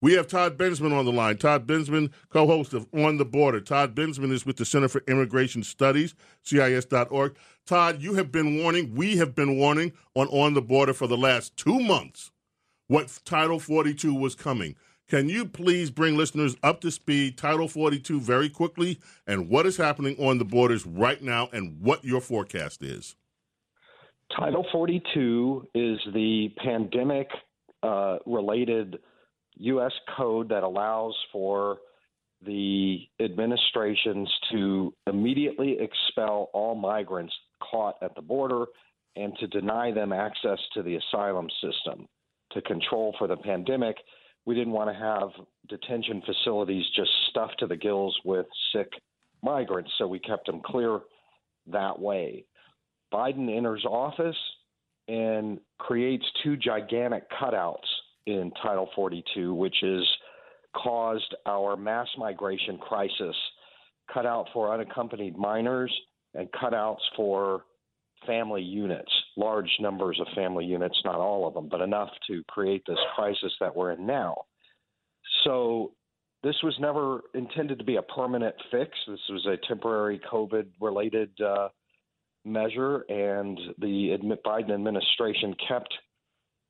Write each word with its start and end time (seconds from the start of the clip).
We 0.00 0.12
have 0.12 0.28
Todd 0.28 0.56
Bensman 0.56 0.96
on 0.96 1.04
the 1.04 1.12
line. 1.12 1.38
Todd 1.38 1.66
Bensman, 1.66 2.10
co 2.30 2.46
host 2.46 2.72
of 2.72 2.86
On 2.94 3.16
the 3.16 3.24
Border. 3.24 3.60
Todd 3.60 3.96
Bensman 3.96 4.30
is 4.30 4.46
with 4.46 4.56
the 4.56 4.64
Center 4.64 4.88
for 4.88 5.02
Immigration 5.08 5.64
Studies, 5.64 6.14
CIS.org. 6.42 7.36
Todd, 7.66 8.00
you 8.00 8.14
have 8.14 8.30
been 8.30 8.62
warning, 8.62 8.94
we 8.94 9.16
have 9.16 9.34
been 9.34 9.58
warning 9.58 9.92
on 10.14 10.28
On 10.28 10.54
the 10.54 10.62
Border 10.62 10.94
for 10.94 11.08
the 11.08 11.16
last 11.16 11.56
two 11.56 11.80
months 11.80 12.30
what 12.86 13.20
Title 13.24 13.58
42 13.58 14.14
was 14.14 14.34
coming. 14.34 14.74
Can 15.08 15.28
you 15.28 15.46
please 15.46 15.90
bring 15.90 16.16
listeners 16.16 16.56
up 16.62 16.80
to 16.82 16.90
speed, 16.90 17.38
Title 17.38 17.68
42, 17.68 18.20
very 18.20 18.48
quickly, 18.48 19.00
and 19.26 19.48
what 19.48 19.66
is 19.66 19.76
happening 19.76 20.16
on 20.18 20.38
the 20.38 20.44
borders 20.44 20.84
right 20.86 21.22
now 21.22 21.48
and 21.52 21.80
what 21.80 22.04
your 22.04 22.20
forecast 22.20 22.82
is? 22.82 23.16
Title 24.38 24.66
42 24.70 25.68
is 25.74 25.98
the 26.12 26.48
pandemic 26.62 27.28
uh, 27.82 28.18
related 28.26 28.98
U.S. 29.58 29.92
code 30.16 30.48
that 30.50 30.62
allows 30.62 31.14
for 31.32 31.78
the 32.44 33.00
administrations 33.20 34.32
to 34.52 34.94
immediately 35.06 35.76
expel 35.80 36.50
all 36.52 36.74
migrants 36.74 37.34
caught 37.60 37.96
at 38.02 38.14
the 38.14 38.22
border 38.22 38.66
and 39.16 39.36
to 39.38 39.46
deny 39.48 39.90
them 39.92 40.12
access 40.12 40.58
to 40.74 40.82
the 40.82 40.96
asylum 40.96 41.48
system 41.60 42.06
to 42.52 42.62
control 42.62 43.14
for 43.18 43.26
the 43.26 43.36
pandemic. 43.36 43.96
We 44.46 44.54
didn't 44.54 44.72
want 44.72 44.90
to 44.90 44.94
have 44.94 45.30
detention 45.68 46.22
facilities 46.24 46.84
just 46.94 47.10
stuffed 47.30 47.58
to 47.58 47.66
the 47.66 47.76
gills 47.76 48.16
with 48.24 48.46
sick 48.72 48.88
migrants, 49.42 49.90
so 49.98 50.06
we 50.06 50.20
kept 50.20 50.46
them 50.46 50.60
clear 50.64 51.00
that 51.66 51.98
way. 51.98 52.44
Biden 53.12 53.54
enters 53.54 53.84
office 53.84 54.36
and 55.08 55.58
creates 55.78 56.24
two 56.44 56.56
gigantic 56.56 57.24
cutouts 57.30 57.88
in 58.28 58.52
Title 58.62 58.88
42, 58.94 59.54
which 59.54 59.76
has 59.80 60.06
caused 60.76 61.34
our 61.46 61.76
mass 61.76 62.08
migration 62.18 62.78
crisis, 62.78 63.34
cut 64.12 64.26
out 64.26 64.46
for 64.52 64.72
unaccompanied 64.72 65.36
minors 65.36 65.92
and 66.34 66.48
cutouts 66.52 67.00
for 67.16 67.64
family 68.26 68.62
units, 68.62 69.10
large 69.36 69.70
numbers 69.80 70.20
of 70.20 70.26
family 70.34 70.64
units, 70.64 71.00
not 71.04 71.16
all 71.16 71.46
of 71.46 71.54
them, 71.54 71.68
but 71.70 71.80
enough 71.80 72.10
to 72.26 72.42
create 72.48 72.82
this 72.86 72.98
crisis 73.14 73.52
that 73.60 73.74
we're 73.74 73.92
in 73.92 74.06
now. 74.06 74.36
So 75.44 75.92
this 76.42 76.56
was 76.62 76.74
never 76.78 77.22
intended 77.34 77.78
to 77.78 77.84
be 77.84 77.96
a 77.96 78.02
permanent 78.02 78.54
fix. 78.70 78.90
This 79.06 79.20
was 79.30 79.46
a 79.46 79.56
temporary 79.66 80.20
COVID 80.30 80.66
related 80.80 81.30
uh, 81.40 81.68
measure, 82.44 83.04
and 83.08 83.58
the 83.78 84.16
Biden 84.44 84.72
administration 84.72 85.54
kept 85.66 85.94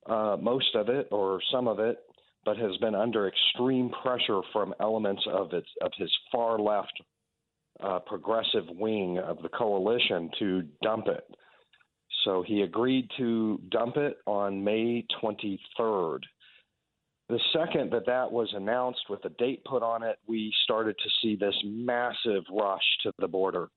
uh, 0.08 0.36
most 0.40 0.74
of 0.74 0.88
it 0.88 1.08
or 1.10 1.40
some 1.52 1.68
of 1.68 1.78
it, 1.78 1.98
but 2.44 2.56
has 2.56 2.76
been 2.78 2.94
under 2.94 3.28
extreme 3.28 3.90
pressure 4.02 4.40
from 4.52 4.74
elements 4.80 5.22
of 5.30 5.52
its 5.52 5.68
of 5.82 5.92
his 5.98 6.10
far 6.32 6.58
left 6.58 6.92
uh, 7.80 7.98
progressive 8.00 8.64
wing 8.70 9.18
of 9.18 9.38
the 9.42 9.48
coalition 9.48 10.30
to 10.38 10.62
dump 10.82 11.06
it. 11.06 11.24
So 12.24 12.42
he 12.46 12.62
agreed 12.62 13.08
to 13.18 13.60
dump 13.70 13.96
it 13.96 14.18
on 14.26 14.62
May 14.62 15.06
23rd. 15.22 16.20
The 17.28 17.40
second 17.52 17.92
that 17.92 18.06
that 18.06 18.32
was 18.32 18.52
announced 18.54 19.02
with 19.10 19.24
a 19.24 19.30
date 19.30 19.62
put 19.64 19.82
on 19.82 20.02
it, 20.02 20.16
we 20.26 20.52
started 20.64 20.96
to 20.98 21.10
see 21.22 21.36
this 21.36 21.54
massive 21.64 22.42
rush 22.50 22.82
to 23.02 23.12
the 23.18 23.28
border. 23.28 23.68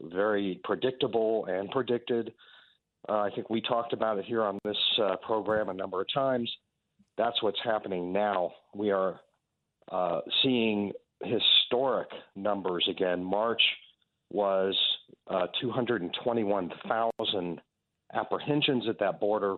Very 0.00 0.60
predictable 0.64 1.44
and 1.46 1.70
predicted. 1.70 2.32
Uh, 3.08 3.20
I 3.20 3.30
think 3.34 3.50
we 3.50 3.60
talked 3.60 3.92
about 3.92 4.18
it 4.18 4.24
here 4.24 4.42
on 4.42 4.58
this 4.64 4.76
uh, 5.02 5.16
program 5.16 5.68
a 5.68 5.74
number 5.74 6.00
of 6.00 6.06
times. 6.12 6.50
That's 7.18 7.42
what's 7.42 7.58
happening 7.62 8.12
now. 8.12 8.52
We 8.74 8.90
are 8.90 9.20
uh, 9.90 10.20
seeing 10.42 10.92
historic 11.22 12.08
numbers 12.34 12.86
again. 12.90 13.22
March 13.22 13.62
was 14.30 14.76
uh, 15.28 15.46
221,000 15.60 17.60
apprehensions 18.14 18.88
at 18.88 18.98
that 19.00 19.20
border, 19.20 19.56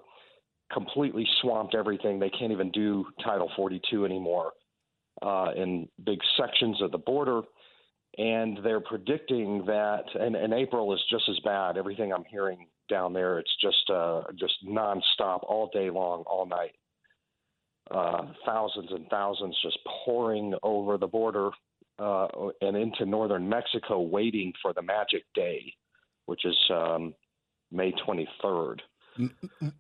completely 0.73 1.27
swamped 1.41 1.75
everything. 1.75 2.19
They 2.19 2.31
can't 2.31 2.53
even 2.53 2.71
do 2.73 3.07
Title 3.25 3.51
42 3.57 4.05
anymore 4.05 4.53
uh, 5.23 5.53
in 5.57 5.89
big 6.05 6.19
sections 6.37 6.83
of 6.83 6.93
the 6.93 6.99
border. 6.99 7.43
And 8.19 8.59
they're 8.65 8.81
predicting 8.81 9.67
that, 9.67 10.05
and, 10.15 10.35
and 10.37 10.55
April 10.55 10.95
is 10.95 11.01
just 11.11 11.29
as 11.29 11.39
bad. 11.41 11.77
Everything 11.77 12.13
I'm 12.13 12.25
hearing 12.25 12.67
down 12.89 13.13
there. 13.13 13.39
It's 13.39 13.55
just 13.61 13.91
uh, 13.91 14.23
just 14.39 14.55
nonstop, 14.67 15.43
all 15.43 15.71
day 15.73 15.91
long, 15.91 16.23
all 16.27 16.47
night. 16.47 16.73
Uh, 17.91 18.33
thousands 18.45 18.89
and 18.91 19.07
thousands 19.09 19.57
just 19.63 19.79
pouring 20.05 20.55
over 20.63 20.99
the 20.99 21.07
border 21.07 21.51
uh, 21.99 22.27
and 22.61 22.77
into 22.77 23.07
northern 23.07 23.49
Mexico, 23.49 24.01
waiting 24.01 24.53
for 24.61 24.73
the 24.73 24.83
magic 24.83 25.23
day, 25.35 25.73
which 26.27 26.45
is 26.45 26.57
um, 26.71 27.15
May 27.71 27.93
23rd. 27.93 28.81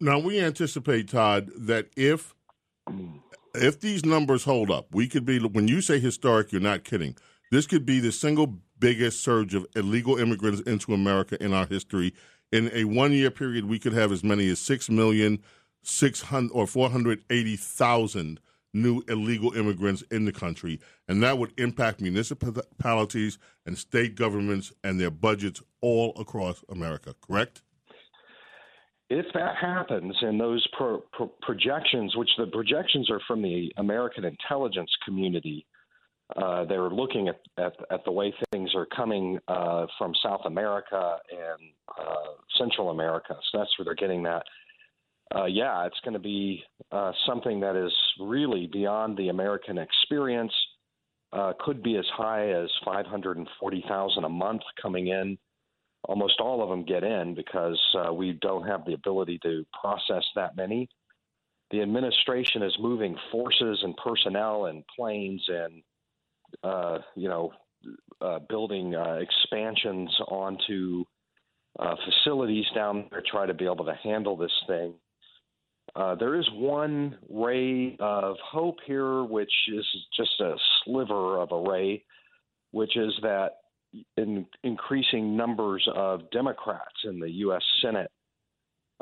Now 0.00 0.18
we 0.18 0.40
anticipate, 0.40 1.08
Todd, 1.08 1.50
that 1.56 1.88
if 1.96 2.34
if 3.54 3.80
these 3.80 4.04
numbers 4.04 4.44
hold 4.44 4.70
up, 4.70 4.86
we 4.92 5.08
could 5.08 5.26
be. 5.26 5.38
When 5.38 5.68
you 5.68 5.80
say 5.80 5.98
historic, 5.98 6.52
you're 6.52 6.60
not 6.60 6.84
kidding. 6.84 7.16
This 7.50 7.66
could 7.66 7.86
be 7.86 8.00
the 8.00 8.12
single 8.12 8.58
biggest 8.78 9.22
surge 9.22 9.54
of 9.54 9.66
illegal 9.74 10.16
immigrants 10.18 10.60
into 10.62 10.92
America 10.92 11.42
in 11.42 11.52
our 11.52 11.66
history 11.66 12.12
in 12.52 12.70
a 12.72 12.84
one 12.84 13.12
year 13.12 13.30
period, 13.30 13.66
we 13.66 13.78
could 13.78 13.92
have 13.92 14.12
as 14.12 14.22
many 14.22 14.48
as 14.48 14.58
6 14.60 14.88
million, 14.90 15.42
600 15.82 16.52
or 16.52 16.66
480,000 16.66 18.40
new 18.72 19.02
illegal 19.08 19.52
immigrants 19.54 20.02
in 20.10 20.26
the 20.26 20.32
country. 20.32 20.80
And 21.08 21.22
that 21.22 21.38
would 21.38 21.58
impact 21.58 22.00
municipalities 22.00 23.38
and 23.64 23.78
state 23.78 24.14
governments 24.14 24.72
and 24.84 25.00
their 25.00 25.10
budgets 25.10 25.62
all 25.80 26.12
across 26.18 26.62
America, 26.68 27.14
correct? 27.20 27.62
If 29.08 29.26
that 29.34 29.54
happens, 29.60 30.16
and 30.20 30.38
those 30.38 30.66
pro- 30.76 31.02
pro- 31.12 31.32
projections, 31.40 32.16
which 32.16 32.30
the 32.36 32.46
projections 32.46 33.08
are 33.08 33.20
from 33.26 33.40
the 33.40 33.72
American 33.76 34.24
intelligence 34.24 34.90
community, 35.04 35.64
uh, 36.34 36.64
they're 36.64 36.90
looking 36.90 37.28
at, 37.28 37.40
at, 37.56 37.74
at 37.90 38.04
the 38.04 38.10
way 38.10 38.34
things 38.50 38.74
are 38.74 38.86
coming 38.86 39.38
uh, 39.46 39.86
from 39.96 40.12
South 40.22 40.40
America 40.44 41.18
and 41.30 41.70
uh, 41.98 42.32
Central 42.58 42.90
America. 42.90 43.36
So 43.50 43.58
that's 43.58 43.70
where 43.78 43.84
they're 43.84 43.94
getting 43.94 44.24
that. 44.24 44.42
Uh, 45.34 45.44
yeah, 45.44 45.86
it's 45.86 45.98
going 46.04 46.14
to 46.14 46.20
be 46.20 46.62
uh, 46.90 47.12
something 47.26 47.60
that 47.60 47.76
is 47.76 47.92
really 48.20 48.68
beyond 48.72 49.16
the 49.16 49.28
American 49.28 49.78
experience. 49.78 50.52
Could 51.60 51.82
be 51.82 51.96
as 51.96 52.06
high 52.16 52.50
as 52.50 52.70
540,000 52.84 54.24
a 54.24 54.28
month 54.28 54.62
coming 54.80 55.08
in. 55.08 55.36
Almost 56.04 56.40
all 56.40 56.62
of 56.62 56.70
them 56.70 56.84
get 56.84 57.04
in 57.04 57.34
because 57.34 57.78
we 58.14 58.32
don't 58.40 58.66
have 58.66 58.86
the 58.86 58.94
ability 58.94 59.38
to 59.42 59.66
process 59.78 60.24
that 60.34 60.56
many. 60.56 60.88
The 61.70 61.82
administration 61.82 62.62
is 62.62 62.74
moving 62.80 63.16
forces 63.30 63.80
and 63.82 63.94
personnel 63.98 64.66
and 64.66 64.82
planes 64.96 65.44
and 65.48 65.82
uh, 66.62 66.98
you 67.14 67.28
know, 67.28 67.52
uh, 68.20 68.38
building 68.48 68.94
uh, 68.94 69.18
expansions 69.20 70.10
onto 70.28 71.04
uh, 71.78 71.94
facilities 72.04 72.64
down 72.74 73.06
there, 73.10 73.22
try 73.30 73.46
to 73.46 73.54
be 73.54 73.64
able 73.64 73.84
to 73.84 73.94
handle 74.02 74.36
this 74.36 74.52
thing. 74.66 74.94
Uh, 75.94 76.14
there 76.14 76.34
is 76.34 76.48
one 76.52 77.16
ray 77.30 77.96
of 78.00 78.36
hope 78.44 78.76
here, 78.86 79.24
which 79.24 79.52
is 79.72 79.86
just 80.16 80.40
a 80.40 80.54
sliver 80.84 81.38
of 81.40 81.52
a 81.52 81.70
ray, 81.70 82.04
which 82.72 82.96
is 82.96 83.12
that 83.22 83.50
in 84.16 84.46
increasing 84.62 85.36
numbers 85.36 85.86
of 85.94 86.30
Democrats 86.30 87.04
in 87.04 87.20
the 87.20 87.30
U.S. 87.30 87.62
Senate 87.80 88.10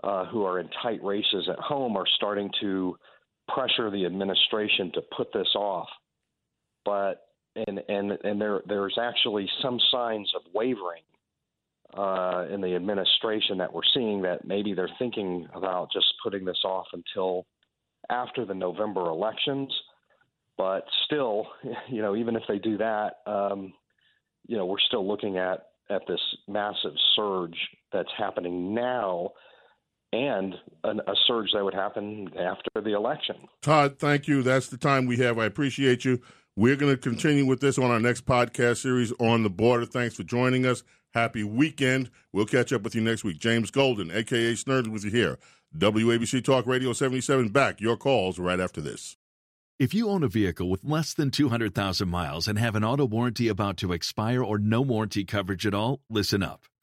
uh, 0.02 0.26
who 0.26 0.44
are 0.44 0.60
in 0.60 0.68
tight 0.82 1.02
races 1.02 1.48
at 1.50 1.58
home 1.58 1.96
are 1.96 2.06
starting 2.16 2.50
to 2.60 2.96
pressure 3.48 3.90
the 3.90 4.04
administration 4.04 4.90
to 4.92 5.02
put 5.16 5.32
this 5.32 5.48
off. 5.54 5.88
But 6.84 7.23
and 7.56 7.80
and 7.88 8.12
and 8.24 8.40
there 8.40 8.62
there's 8.66 8.98
actually 9.00 9.48
some 9.62 9.78
signs 9.90 10.30
of 10.34 10.42
wavering 10.52 11.02
uh, 11.96 12.46
in 12.50 12.60
the 12.60 12.74
administration 12.74 13.58
that 13.58 13.72
we're 13.72 13.82
seeing 13.94 14.22
that 14.22 14.44
maybe 14.44 14.74
they're 14.74 14.90
thinking 14.98 15.46
about 15.54 15.88
just 15.92 16.06
putting 16.22 16.44
this 16.44 16.60
off 16.64 16.86
until 16.92 17.46
after 18.10 18.44
the 18.44 18.54
November 18.54 19.08
elections. 19.08 19.72
But 20.56 20.84
still, 21.06 21.48
you 21.88 22.02
know, 22.02 22.16
even 22.16 22.36
if 22.36 22.42
they 22.48 22.58
do 22.58 22.78
that, 22.78 23.18
um, 23.26 23.72
you 24.46 24.56
know, 24.56 24.66
we're 24.66 24.80
still 24.80 25.06
looking 25.06 25.38
at 25.38 25.66
at 25.90 26.02
this 26.08 26.20
massive 26.48 26.94
surge 27.14 27.58
that's 27.92 28.08
happening 28.16 28.74
now 28.74 29.30
and 30.12 30.54
an, 30.84 31.00
a 31.06 31.14
surge 31.26 31.50
that 31.52 31.62
would 31.64 31.74
happen 31.74 32.30
after 32.38 32.70
the 32.82 32.94
election. 32.94 33.36
Todd, 33.62 33.98
thank 33.98 34.28
you. 34.28 34.42
That's 34.42 34.68
the 34.68 34.78
time 34.78 35.06
we 35.06 35.16
have. 35.18 35.38
I 35.38 35.44
appreciate 35.44 36.04
you. 36.04 36.20
We're 36.56 36.76
going 36.76 36.94
to 36.94 36.96
continue 36.96 37.44
with 37.46 37.58
this 37.58 37.78
on 37.78 37.90
our 37.90 37.98
next 37.98 38.26
podcast 38.26 38.76
series 38.76 39.12
on 39.18 39.42
the 39.42 39.50
border. 39.50 39.86
Thanks 39.86 40.14
for 40.14 40.22
joining 40.22 40.66
us. 40.66 40.84
Happy 41.12 41.42
weekend. 41.42 42.10
We'll 42.32 42.46
catch 42.46 42.72
up 42.72 42.82
with 42.82 42.94
you 42.94 43.00
next 43.00 43.24
week. 43.24 43.38
James 43.38 43.72
Golden, 43.72 44.12
aka 44.12 44.52
Snerdly, 44.52 44.88
with 44.88 45.04
you 45.04 45.10
here. 45.10 45.38
WABC 45.76 46.44
Talk 46.44 46.66
Radio 46.68 46.92
77 46.92 47.48
back. 47.48 47.80
Your 47.80 47.96
calls 47.96 48.38
right 48.38 48.60
after 48.60 48.80
this. 48.80 49.16
If 49.80 49.92
you 49.92 50.08
own 50.08 50.22
a 50.22 50.28
vehicle 50.28 50.70
with 50.70 50.84
less 50.84 51.12
than 51.12 51.32
200,000 51.32 52.08
miles 52.08 52.46
and 52.46 52.56
have 52.56 52.76
an 52.76 52.84
auto 52.84 53.04
warranty 53.04 53.48
about 53.48 53.76
to 53.78 53.92
expire 53.92 54.40
or 54.40 54.56
no 54.56 54.80
warranty 54.80 55.24
coverage 55.24 55.66
at 55.66 55.74
all, 55.74 56.02
listen 56.08 56.44
up. 56.44 56.66